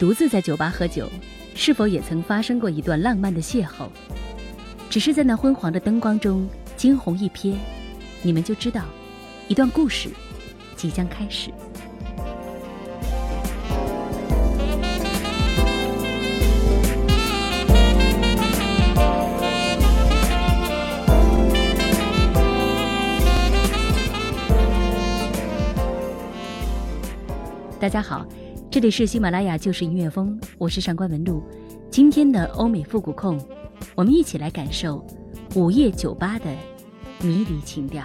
[0.00, 1.06] 独自在酒吧喝酒，
[1.54, 3.86] 是否也曾发生过一段浪漫的邂逅？
[4.88, 7.54] 只是在那昏黄的灯光中，惊鸿一瞥，
[8.22, 8.82] 你们就知道，
[9.46, 10.08] 一段故事
[10.74, 11.50] 即将开始。
[27.78, 28.26] 大家好。
[28.72, 31.42] 这里是喜马拉雅就是音乐风，我是上官文露。
[31.90, 33.36] 今天的欧美复古控，
[33.96, 35.04] 我们一起来感受
[35.56, 36.44] 午夜酒吧的
[37.20, 38.04] 迷离情调。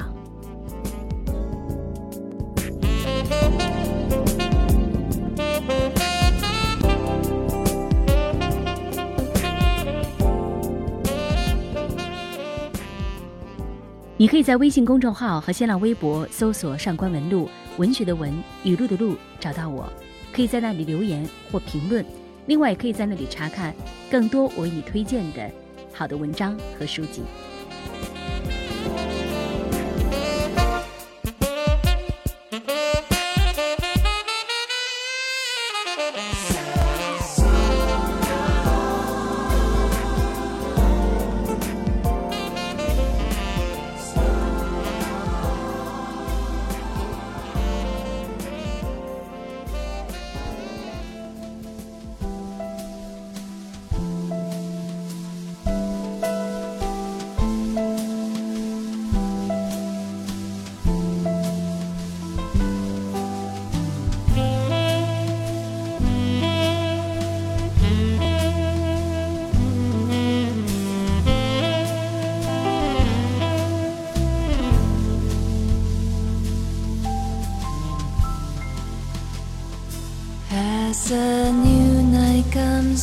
[14.17, 19.87] 你可以在微信公众号和新浪微博搜索“上官文露”，文学的文，语录的录，找到我。
[20.35, 22.03] 可以在那里留言或评论，
[22.47, 23.73] 另外也可以在那里查看
[24.11, 25.49] 更多我为你推荐的
[25.93, 27.21] 好的文章和书籍。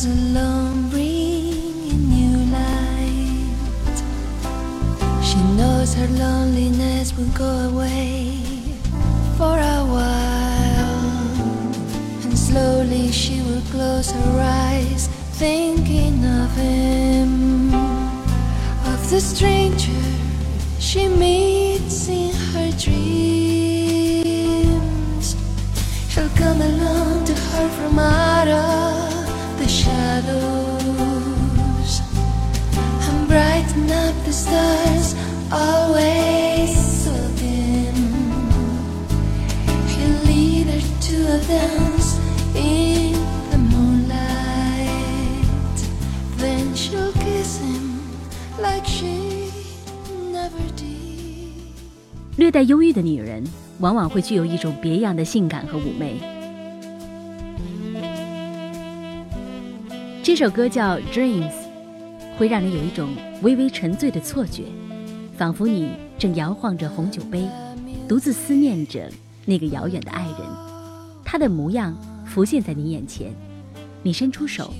[0.03, 3.97] Comes along, bringing new light,
[5.23, 8.37] she knows her loneliness will go away
[9.37, 11.31] for a while,
[12.23, 15.07] and slowly she will close her eyes,
[15.39, 20.03] thinking of him, of the stranger
[20.79, 23.03] she meets in her dreams.
[26.13, 27.99] He'll come along to her from
[52.35, 53.43] 略带忧郁的女人，
[53.79, 56.19] 往往会具有一种别样的性感和妩媚。
[60.23, 61.51] 这首歌叫《Dreams》，
[62.37, 64.63] 会让人有一种微微沉醉的错觉，
[65.37, 67.47] 仿佛你正摇晃着红酒杯，
[68.07, 69.09] 独自思念着
[69.45, 70.72] 那个遥远的爱人。
[71.33, 73.33] 他的模样浮现在你眼前，
[74.03, 74.71] 你伸出手，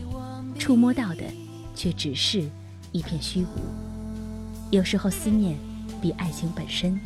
[0.59, 1.23] 触摸到的
[1.73, 2.47] 却只是
[2.91, 3.47] 一片虚无。
[4.69, 5.57] 有时候，思念
[5.99, 6.99] 比爱情本身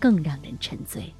[0.00, 1.12] 更让人沉醉。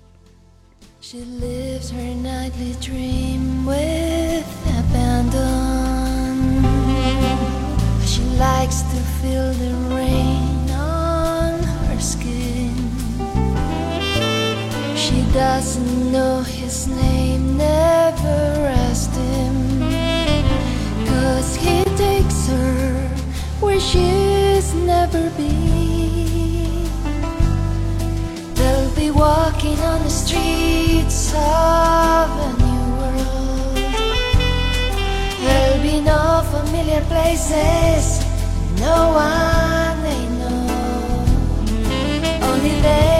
[1.03, 4.47] She lives her nightly dream with
[4.79, 6.64] abandon.
[8.06, 10.34] She likes to feel the rain
[15.35, 19.81] doesn't know his name, never asked him.
[21.09, 23.09] Cause he takes her
[23.59, 26.85] where she's never been.
[28.55, 33.77] They'll be walking on the streets of a new world.
[35.43, 38.23] There'll be no familiar places,
[38.79, 40.69] no one they know.
[42.41, 43.13] Only they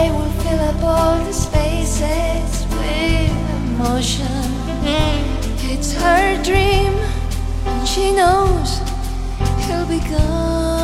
[1.35, 3.31] spaces with
[3.67, 4.47] emotion.
[5.71, 6.95] It's her dream,
[7.67, 8.79] and she knows
[9.67, 10.84] he'll be gone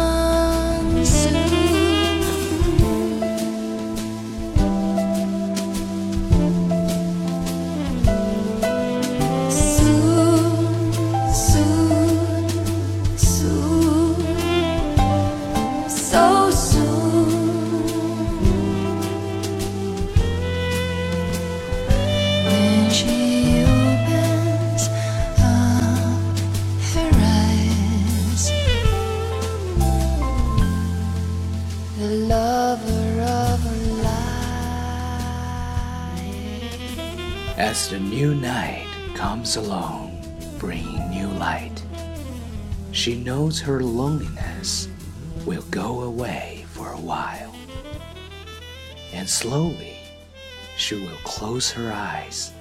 [39.50, 40.22] comes along,
[40.60, 41.82] bringing new light,
[42.92, 44.88] she knows her loneliness
[45.44, 47.52] will go away for a while.
[49.12, 49.96] And slowly,
[50.76, 52.52] she will close her eyes,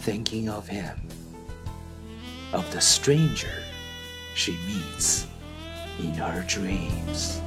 [0.00, 1.08] thinking of him,
[2.52, 3.62] of the stranger
[4.34, 5.26] she meets
[5.98, 7.40] in her dreams.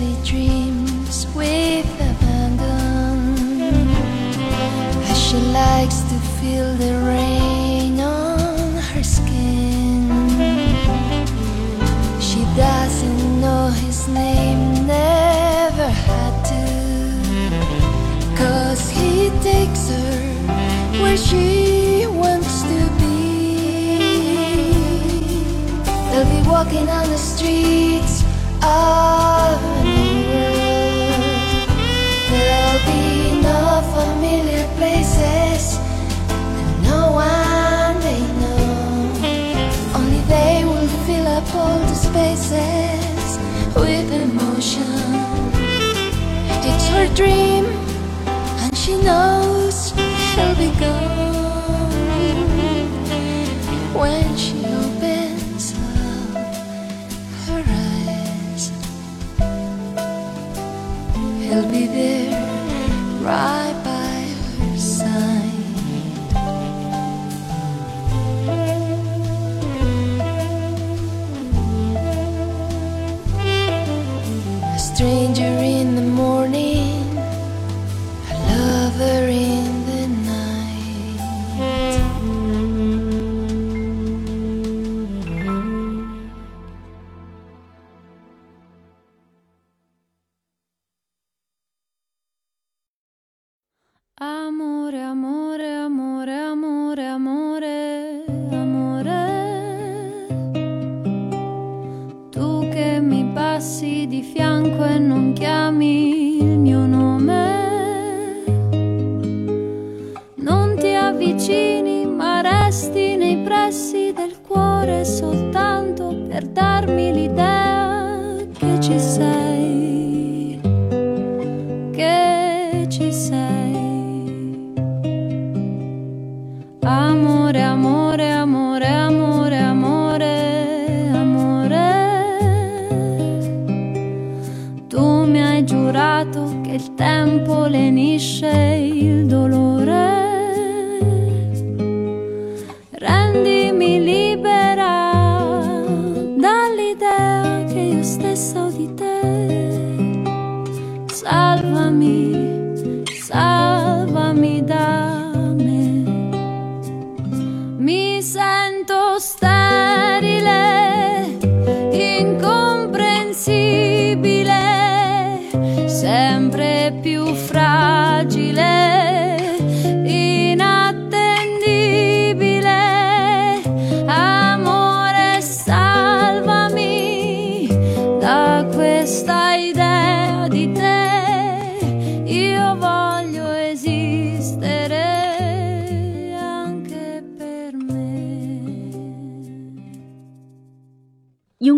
[0.00, 3.36] Her dreams with abandon.
[5.10, 10.08] As she likes to feel the rain on her skin.
[12.20, 16.64] She doesn't know his name, never had to.
[18.36, 20.20] Cause he takes her
[21.02, 23.98] where she wants to be.
[26.10, 27.89] They'll be walking on the streets
[48.90, 49.39] she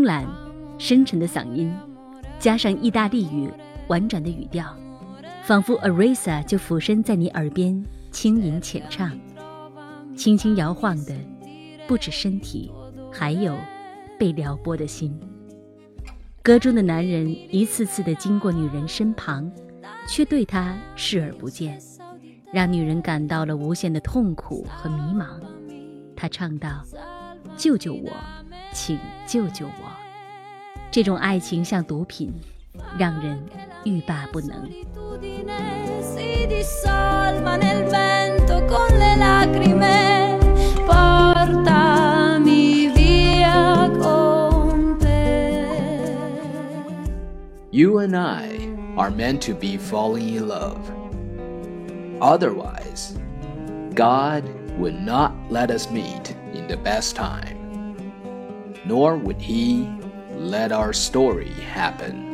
[0.02, 0.26] 慵懒、
[0.78, 1.72] 深沉的嗓音，
[2.40, 3.48] 加上意大利语
[3.86, 4.76] 婉转的语调，
[5.44, 7.80] 仿佛 Arisa 就俯身在你耳边
[8.10, 9.16] 轻吟浅唱，
[10.16, 11.14] 轻轻摇晃的
[11.86, 12.72] 不止身体，
[13.12, 13.56] 还有
[14.18, 15.16] 被撩拨的心。
[16.42, 19.48] 歌中的男人一次次的经过女人身旁，
[20.08, 21.78] 却对她视而不见，
[22.52, 25.40] 让女人感到了无限的痛苦和迷茫。
[26.16, 26.84] 他唱道
[27.56, 28.10] ：“救救我，
[28.73, 29.71] 请救救我！”
[30.91, 32.33] 这种爱情像毒品，
[32.97, 33.39] 让人
[33.83, 34.67] 欲罢不能。
[36.01, 40.39] si dissolva nel vento con le lacrime,
[40.85, 46.07] portami via con te.
[47.71, 48.57] You and I
[48.95, 50.79] are meant to be falling in love.
[52.19, 53.15] Otherwise,
[53.93, 54.43] God
[54.79, 57.60] would not let us meet in the best time,
[58.84, 59.88] nor would He
[60.30, 62.32] let our story happen.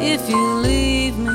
[0.00, 1.27] If you leave me,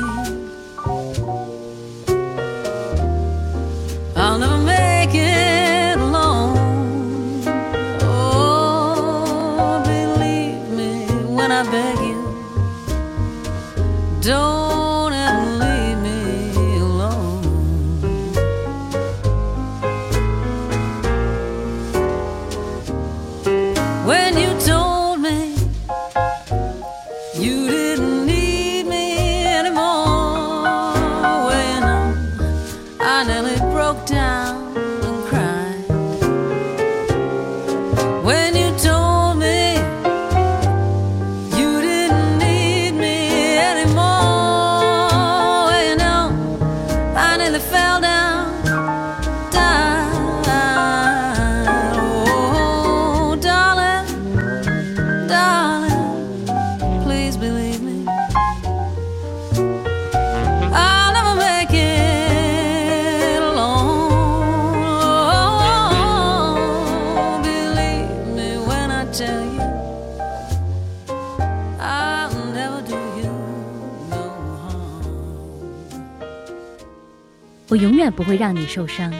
[77.74, 79.12] 我永远不会让你受伤。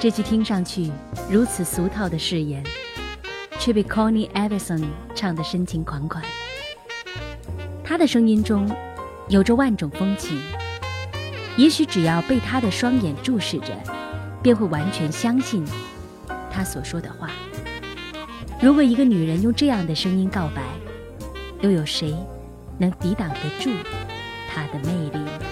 [0.00, 0.90] 这句听上去
[1.30, 2.64] 如此俗套的誓言，
[3.58, 4.82] 却被 Connie Everson
[5.14, 6.24] 唱得深情款款。
[7.84, 8.74] 她的声音中
[9.28, 10.40] 有着万种风情，
[11.58, 13.78] 也许只要被她的双眼注视着，
[14.42, 15.62] 便会完全相信
[16.50, 17.28] 她所说的话。
[18.62, 20.62] 如果一个女人用这样的声音告白，
[21.60, 22.16] 又有谁
[22.78, 23.68] 能抵挡得住
[24.48, 25.49] 她的魅力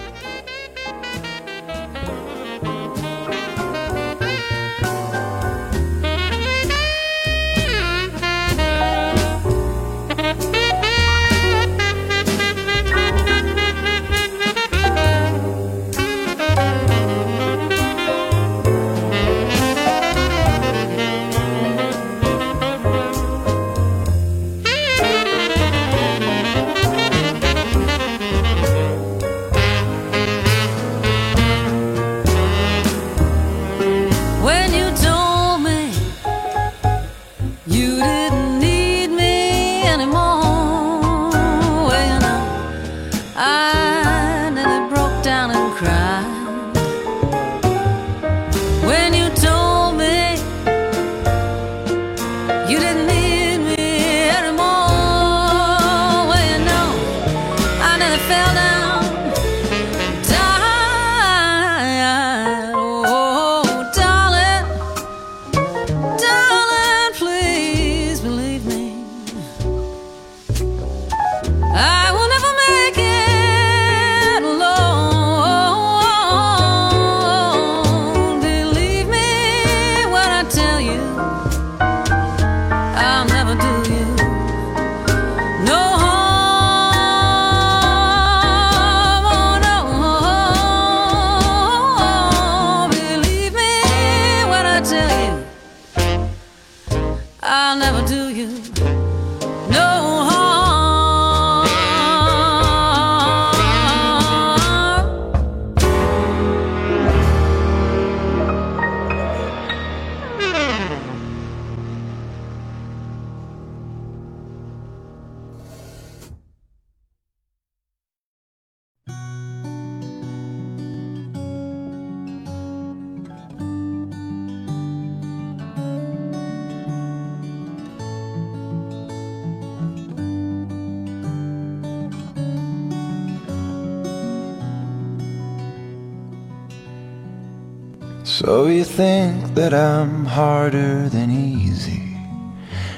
[138.99, 142.17] think that I'm harder than easy,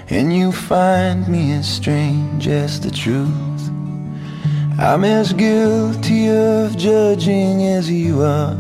[0.10, 3.64] and you find me as strange as the truth.
[4.80, 8.56] I'm as guilty of judging as you are,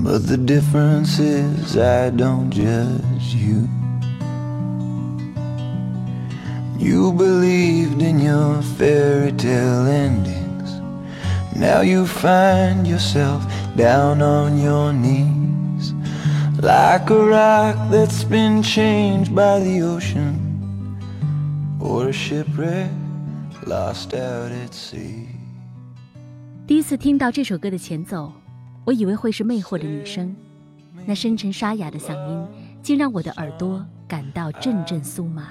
[0.00, 3.68] but the difference is I don't judge you.
[6.78, 10.80] You believed in your fairy tale endings.
[11.54, 13.44] Now you find yourself
[13.76, 15.35] down on your knees,
[16.66, 20.34] like a rock that's been changed by the ocean,
[21.78, 22.90] or a shipwreck
[23.64, 25.28] lost out at sea.
[26.66, 28.32] 第一次听到这首歌的前奏，
[28.84, 30.34] 我以为会是魅惑的女声，
[31.06, 32.44] 那深沉沙哑的嗓音
[32.82, 35.44] 竟让我的耳朵感到阵阵酥麻。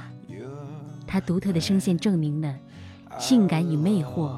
[1.07, 2.53] 它独特的声线证明了，
[3.17, 4.35] 性感与魅惑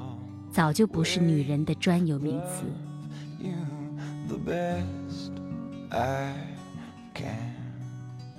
[0.52, 2.66] 早就不是女人的专有名词。
[3.40, 3.54] You
[4.28, 5.32] the best
[5.90, 6.47] I.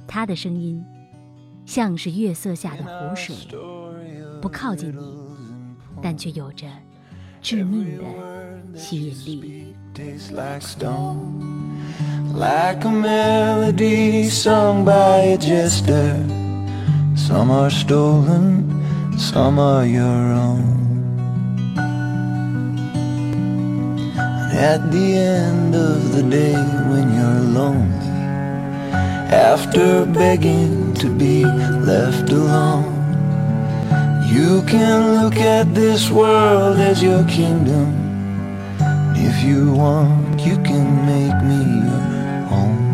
[0.09, 0.83] 她的声音
[1.66, 3.37] 像是月色下的湖水，
[4.40, 5.29] 不靠近你，
[6.03, 6.66] 但却有着
[7.42, 8.03] 致命的
[8.77, 9.75] 吸引力。
[12.35, 16.16] like a melody sung by a jester.
[17.16, 18.64] Some are stolen,
[19.18, 20.62] some are your own.
[24.16, 28.08] And at the end of the day, when you're lonely,
[29.31, 32.95] after begging to be left alone.
[34.27, 37.95] You can look at this world as your kingdom.
[39.17, 42.05] If you want, you can make me your
[42.49, 42.87] home.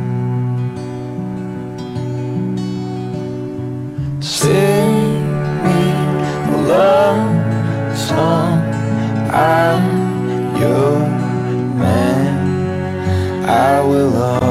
[4.21, 5.23] Sing
[5.65, 5.83] me
[6.51, 8.59] a love song.
[9.31, 10.99] I'm your
[11.79, 13.45] man.
[13.49, 14.44] I will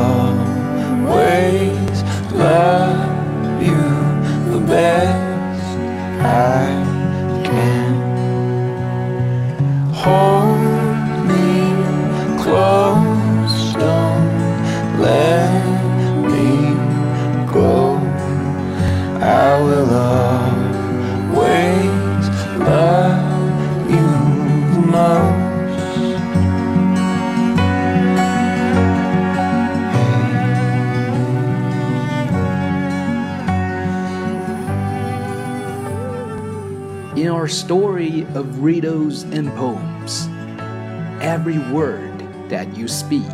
[41.74, 43.26] word that you speak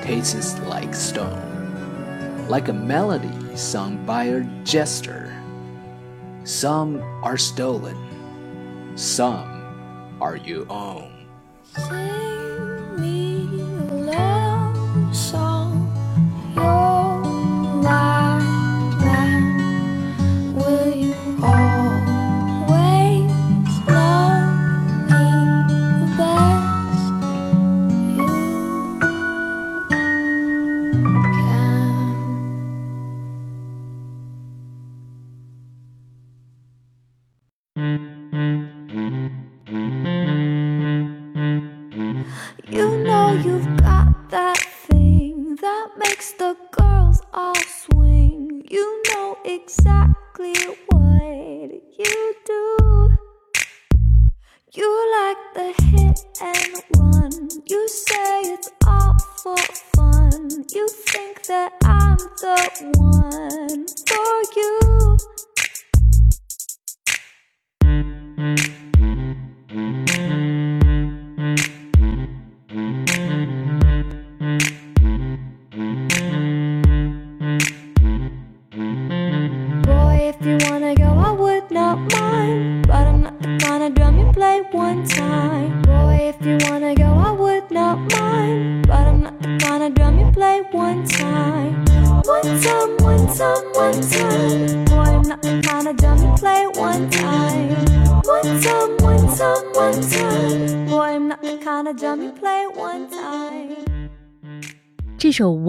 [0.00, 5.34] tastes like stone, like a melody sung by a jester.
[6.44, 7.98] Some are stolen,
[8.94, 11.26] some are your own.
[11.64, 13.66] Sing me a
[14.06, 15.53] love song.
[62.94, 63.86] One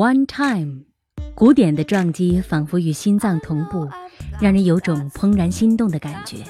[0.05, 0.83] One Time》，
[1.33, 3.89] 鼓点的撞击仿佛与心脏同步，
[4.39, 6.43] 让人有种怦然心动的感觉。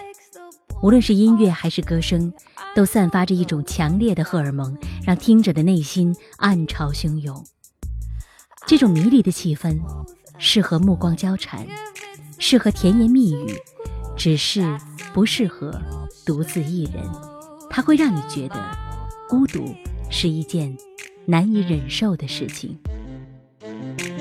[0.84, 2.34] 无论是音乐还是歌声，
[2.76, 7.46] 都散发着一种强烈的荷尔蒙，让听者的内心暗潮汹涌。
[8.68, 9.80] 这种迷离的气氛，
[10.38, 11.66] 适合目光交缠，
[12.38, 13.56] 适合甜言蜜语，
[14.18, 14.78] 只是
[15.14, 15.82] 不适合
[16.26, 17.02] 独自一人。
[17.70, 18.56] 它会让你觉得，
[19.30, 19.74] 孤独
[20.10, 20.78] 是一件
[21.26, 22.78] 难以忍受的事情。
[23.82, 24.15] Thank you.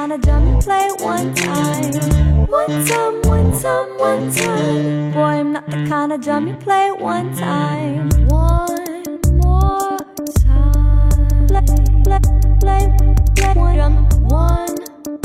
[0.00, 2.46] I'm not kind of drum you play one time.
[2.46, 5.12] One time, one time, one time.
[5.12, 8.08] Boy, I'm not the kind of drum you play one time.
[8.28, 9.98] One more
[10.38, 11.46] time.
[11.48, 11.62] Play,
[12.04, 12.20] play,
[12.60, 12.94] play,
[13.34, 14.08] play one drum.
[14.28, 14.76] One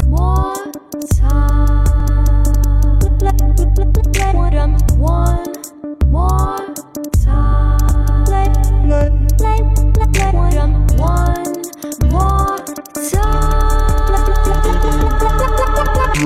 [0.08, 0.72] more
[1.20, 2.44] time.
[3.20, 4.72] Play, play, play, play one drum.
[4.98, 5.54] One
[6.08, 6.74] more
[7.24, 8.26] time.
[8.26, 8.50] Play,
[8.88, 9.60] play, play,
[10.14, 10.72] play one drum.
[10.98, 12.58] One more
[13.12, 13.43] time.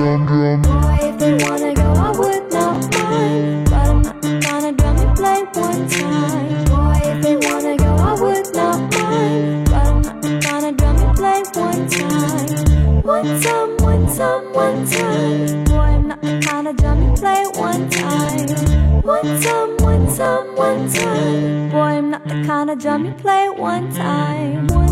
[0.08, 3.68] Boy, if you wanna go, I would not mind.
[3.68, 4.00] But I'm
[4.40, 6.64] not of drum you play one time.
[6.64, 9.68] Boy, if you wanna go, I would not mind.
[9.68, 10.00] But I'm
[10.40, 13.02] not of drum you play one time.
[13.02, 15.64] One time, one time, one time.
[15.64, 19.02] Boy, I'm not the kind of drum you play one time.
[19.02, 21.68] One time, one time, one time.
[21.68, 24.68] Boy, I'm not the kind of drum you play one time.
[24.68, 24.87] One,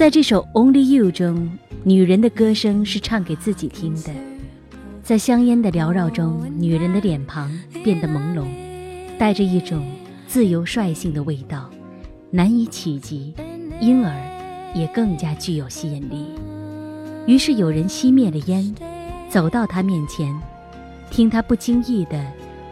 [0.00, 4.10] 在这首《Only You》中，女人的歌声是唱给自己听的。
[5.02, 7.52] 在香烟的缭绕中，女人的脸庞
[7.84, 8.46] 变得朦胧，
[9.18, 9.86] 带着一种
[10.26, 11.68] 自由率性的味道，
[12.30, 13.34] 难以企及，
[13.78, 16.28] 因而也更加具有吸引力。
[17.26, 18.74] 于是有人熄灭了烟，
[19.28, 20.34] 走到她面前，
[21.10, 22.24] 听她不经意地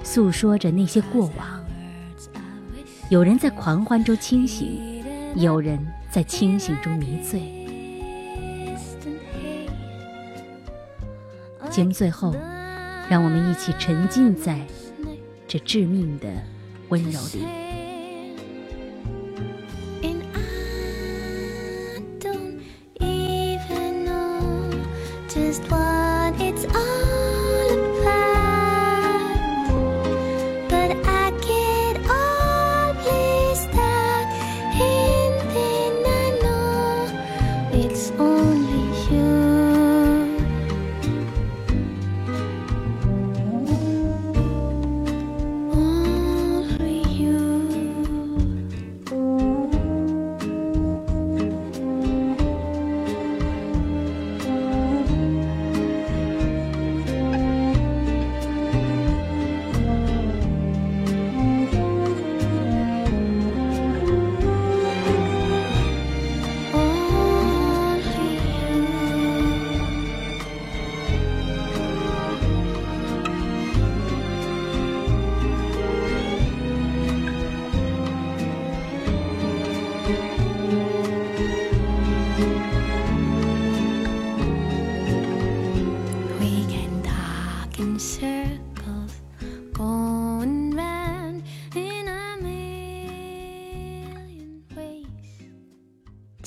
[0.02, 1.62] 诉说着那些过往。
[3.10, 4.80] 有人在狂欢中清醒，
[5.36, 5.78] 有人
[6.10, 7.40] 在清醒中迷醉。
[11.70, 12.34] 节目最后，
[13.08, 14.58] 让我们一起沉浸在
[15.46, 16.26] 这致命的
[16.88, 17.44] 温柔里。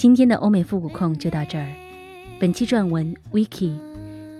[0.02, 1.68] 今天的欧美复古控就到这儿。
[2.40, 3.78] 本期撰文 Wiki，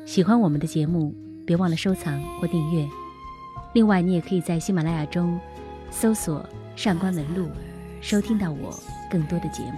[0.08, 1.14] 喜欢我们的节目，
[1.46, 2.90] 别忘了收藏或订阅。
[3.74, 5.40] 另外，你也可以在喜马拉雅中
[5.92, 6.44] 搜索
[6.76, 7.48] “上官文露”，
[8.02, 8.74] 收听到我
[9.08, 9.78] 更多的节目。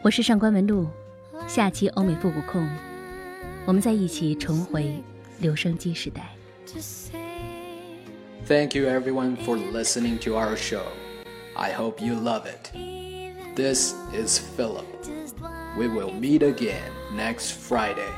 [0.00, 0.88] 我是上官文露，
[1.46, 2.66] 下期欧美复古控，
[3.66, 5.04] 我们在一起重回
[5.38, 6.30] 留声机时代。
[8.46, 10.86] Thank you everyone for listening to our show.
[11.56, 12.70] I hope you love it.
[13.56, 14.86] This is Philip.
[15.78, 18.12] We will meet again next Friday.